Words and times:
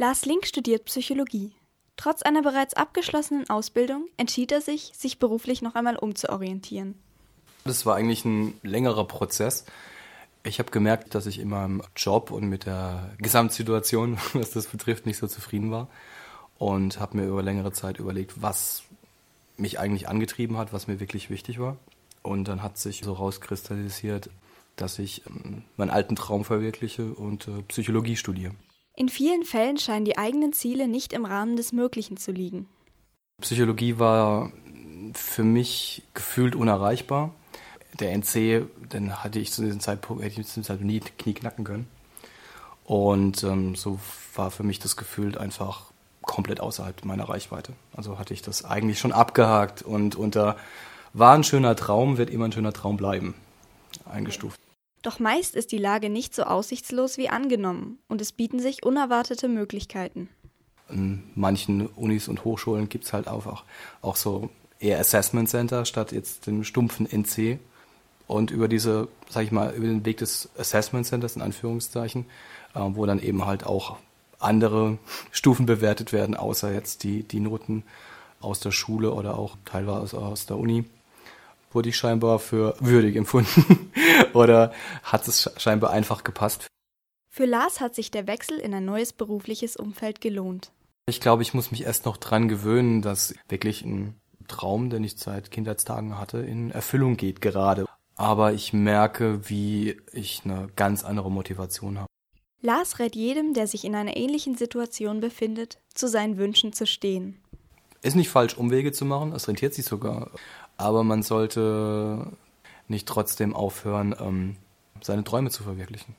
Lars 0.00 0.24
Link 0.24 0.46
studiert 0.46 0.86
Psychologie. 0.86 1.52
Trotz 1.98 2.22
einer 2.22 2.40
bereits 2.40 2.72
abgeschlossenen 2.72 3.50
Ausbildung 3.50 4.06
entschied 4.16 4.50
er 4.50 4.62
sich, 4.62 4.92
sich 4.96 5.18
beruflich 5.18 5.60
noch 5.60 5.74
einmal 5.74 5.96
umzuorientieren. 5.96 6.94
Das 7.66 7.84
war 7.84 7.96
eigentlich 7.96 8.24
ein 8.24 8.54
längerer 8.62 9.06
Prozess. 9.06 9.66
Ich 10.42 10.58
habe 10.58 10.70
gemerkt, 10.70 11.14
dass 11.14 11.26
ich 11.26 11.38
in 11.38 11.50
meinem 11.50 11.82
Job 11.96 12.30
und 12.30 12.48
mit 12.48 12.64
der 12.64 13.10
Gesamtsituation, 13.18 14.16
was 14.32 14.52
das 14.52 14.68
betrifft, 14.68 15.04
nicht 15.04 15.18
so 15.18 15.26
zufrieden 15.26 15.70
war 15.70 15.86
und 16.56 16.98
habe 16.98 17.18
mir 17.18 17.26
über 17.26 17.42
längere 17.42 17.74
Zeit 17.74 17.98
überlegt, 17.98 18.40
was 18.40 18.84
mich 19.58 19.78
eigentlich 19.78 20.08
angetrieben 20.08 20.56
hat, 20.56 20.72
was 20.72 20.86
mir 20.86 20.98
wirklich 20.98 21.28
wichtig 21.28 21.58
war. 21.58 21.76
Und 22.22 22.48
dann 22.48 22.62
hat 22.62 22.78
sich 22.78 23.02
so 23.04 23.12
rauskristallisiert, 23.12 24.30
dass 24.76 24.98
ich 24.98 25.26
ähm, 25.26 25.64
meinen 25.76 25.90
alten 25.90 26.16
Traum 26.16 26.46
verwirkliche 26.46 27.12
und 27.12 27.48
äh, 27.48 27.60
Psychologie 27.68 28.16
studiere. 28.16 28.54
In 29.00 29.08
vielen 29.08 29.44
Fällen 29.44 29.78
scheinen 29.78 30.04
die 30.04 30.18
eigenen 30.18 30.52
Ziele 30.52 30.86
nicht 30.86 31.14
im 31.14 31.24
Rahmen 31.24 31.56
des 31.56 31.72
Möglichen 31.72 32.18
zu 32.18 32.32
liegen. 32.32 32.68
Psychologie 33.40 33.98
war 33.98 34.52
für 35.14 35.42
mich 35.42 36.02
gefühlt 36.12 36.54
unerreichbar. 36.54 37.34
Der 37.98 38.12
NC, 38.12 38.66
den 38.92 39.24
hatte 39.24 39.38
ich 39.38 39.52
zu 39.52 39.62
diesem 39.62 39.80
Zeitpunkt, 39.80 40.22
hätte 40.22 40.38
ich 40.38 40.46
zu 40.46 40.60
diesem 40.60 40.64
Zeitpunkt 40.64 40.92
nie 40.92 41.00
Knie 41.00 41.32
knacken 41.32 41.64
können. 41.64 41.88
Und 42.84 43.42
ähm, 43.42 43.74
so 43.74 43.98
war 44.34 44.50
für 44.50 44.64
mich 44.64 44.80
das 44.80 44.98
Gefühl 44.98 45.38
einfach 45.38 45.86
komplett 46.20 46.60
außerhalb 46.60 47.02
meiner 47.06 47.26
Reichweite. 47.26 47.72
Also 47.96 48.18
hatte 48.18 48.34
ich 48.34 48.42
das 48.42 48.66
eigentlich 48.66 48.98
schon 48.98 49.12
abgehakt 49.12 49.80
und 49.80 50.14
unter 50.14 50.58
war 51.14 51.32
ein 51.32 51.42
schöner 51.44 51.74
Traum, 51.74 52.18
wird 52.18 52.28
immer 52.28 52.44
ein 52.44 52.52
schöner 52.52 52.74
Traum 52.74 52.98
bleiben, 52.98 53.32
eingestuft. 54.04 54.60
Doch 55.02 55.18
meist 55.18 55.54
ist 55.54 55.72
die 55.72 55.78
Lage 55.78 56.10
nicht 56.10 56.34
so 56.34 56.42
aussichtslos 56.42 57.16
wie 57.16 57.30
angenommen 57.30 57.98
und 58.08 58.20
es 58.20 58.32
bieten 58.32 58.60
sich 58.60 58.84
unerwartete 58.84 59.48
Möglichkeiten. 59.48 60.28
In 60.90 61.22
manchen 61.34 61.86
Unis 61.86 62.28
und 62.28 62.44
Hochschulen 62.44 62.88
gibt 62.88 63.04
es 63.04 63.12
halt 63.12 63.28
auch, 63.28 63.64
auch 64.02 64.16
so 64.16 64.50
eher 64.78 64.98
Assessment 64.98 65.48
Center 65.48 65.84
statt 65.84 66.12
jetzt 66.12 66.46
dem 66.46 66.64
stumpfen 66.64 67.06
NC. 67.06 67.58
Und 68.26 68.50
über 68.50 68.68
diese, 68.68 69.08
sag 69.28 69.44
ich 69.44 69.52
mal, 69.52 69.72
über 69.74 69.86
den 69.86 70.04
Weg 70.04 70.18
des 70.18 70.50
Assessment 70.56 71.06
Centers 71.06 71.34
in 71.34 71.42
Anführungszeichen, 71.42 72.26
äh, 72.74 72.80
wo 72.80 73.04
dann 73.06 73.20
eben 73.20 73.44
halt 73.44 73.64
auch 73.64 73.96
andere 74.38 74.98
Stufen 75.32 75.66
bewertet 75.66 76.12
werden, 76.12 76.36
außer 76.36 76.72
jetzt 76.72 77.02
die, 77.02 77.22
die 77.24 77.40
Noten 77.40 77.84
aus 78.40 78.60
der 78.60 78.70
Schule 78.70 79.12
oder 79.12 79.36
auch 79.36 79.56
teilweise 79.64 80.18
aus 80.18 80.46
der 80.46 80.58
Uni 80.58 80.84
wurde 81.70 81.88
ich 81.88 81.96
scheinbar 81.96 82.38
für 82.38 82.74
würdig 82.80 83.16
empfunden 83.16 83.92
oder 84.34 84.72
hat 85.02 85.26
es 85.28 85.50
scheinbar 85.56 85.90
einfach 85.90 86.24
gepasst. 86.24 86.66
Für 87.28 87.44
Lars 87.44 87.80
hat 87.80 87.94
sich 87.94 88.10
der 88.10 88.26
Wechsel 88.26 88.58
in 88.58 88.74
ein 88.74 88.84
neues 88.84 89.12
berufliches 89.12 89.76
Umfeld 89.76 90.20
gelohnt. 90.20 90.72
Ich 91.06 91.20
glaube, 91.20 91.42
ich 91.42 91.54
muss 91.54 91.70
mich 91.70 91.84
erst 91.84 92.04
noch 92.04 92.16
dran 92.16 92.48
gewöhnen, 92.48 93.02
dass 93.02 93.34
wirklich 93.48 93.84
ein 93.84 94.20
Traum, 94.48 94.90
den 94.90 95.04
ich 95.04 95.16
seit 95.16 95.50
Kindheitstagen 95.50 96.18
hatte, 96.18 96.38
in 96.38 96.70
Erfüllung 96.70 97.16
geht 97.16 97.40
gerade. 97.40 97.86
Aber 98.16 98.52
ich 98.52 98.72
merke, 98.72 99.48
wie 99.48 99.96
ich 100.12 100.42
eine 100.44 100.68
ganz 100.76 101.04
andere 101.04 101.30
Motivation 101.30 101.98
habe. 101.98 102.06
Lars 102.60 102.98
rät 102.98 103.16
jedem, 103.16 103.54
der 103.54 103.66
sich 103.66 103.84
in 103.84 103.94
einer 103.94 104.16
ähnlichen 104.16 104.54
Situation 104.54 105.20
befindet, 105.20 105.78
zu 105.94 106.08
seinen 106.08 106.36
Wünschen 106.36 106.72
zu 106.72 106.86
stehen. 106.86 107.40
Ist 108.02 108.16
nicht 108.16 108.30
falsch, 108.30 108.56
Umwege 108.56 108.92
zu 108.92 109.04
machen, 109.04 109.32
es 109.32 109.46
rentiert 109.46 109.74
sich 109.74 109.84
sogar. 109.84 110.30
Aber 110.76 111.04
man 111.04 111.22
sollte 111.22 112.26
nicht 112.88 113.06
trotzdem 113.06 113.54
aufhören, 113.54 114.14
ähm, 114.18 114.56
seine 115.02 115.24
Träume 115.24 115.50
zu 115.50 115.62
verwirklichen. 115.62 116.14